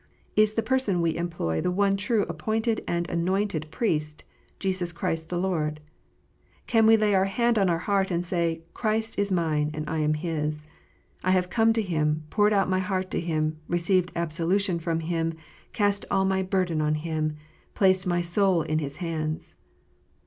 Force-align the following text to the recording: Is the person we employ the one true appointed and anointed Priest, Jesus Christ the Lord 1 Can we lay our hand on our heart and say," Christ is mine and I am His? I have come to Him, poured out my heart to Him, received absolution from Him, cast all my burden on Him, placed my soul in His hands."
Is 0.35 0.55
the 0.55 0.63
person 0.63 0.99
we 0.99 1.15
employ 1.15 1.61
the 1.61 1.69
one 1.69 1.95
true 1.95 2.23
appointed 2.23 2.83
and 2.87 3.07
anointed 3.07 3.69
Priest, 3.69 4.23
Jesus 4.57 4.91
Christ 4.91 5.29
the 5.29 5.37
Lord 5.37 5.73
1 5.77 5.79
Can 6.65 6.85
we 6.87 6.97
lay 6.97 7.13
our 7.13 7.25
hand 7.25 7.59
on 7.59 7.69
our 7.69 7.77
heart 7.77 8.09
and 8.09 8.25
say," 8.25 8.61
Christ 8.73 9.19
is 9.19 9.31
mine 9.31 9.69
and 9.75 9.87
I 9.87 9.99
am 9.99 10.15
His? 10.15 10.65
I 11.23 11.29
have 11.29 11.51
come 11.51 11.71
to 11.73 11.83
Him, 11.83 12.23
poured 12.31 12.51
out 12.51 12.67
my 12.67 12.79
heart 12.79 13.11
to 13.11 13.19
Him, 13.21 13.59
received 13.67 14.11
absolution 14.15 14.79
from 14.79 15.01
Him, 15.01 15.35
cast 15.71 16.03
all 16.09 16.25
my 16.25 16.41
burden 16.41 16.81
on 16.81 16.95
Him, 16.95 17.35
placed 17.75 18.07
my 18.07 18.21
soul 18.23 18.63
in 18.63 18.79
His 18.79 18.95
hands." 18.97 19.53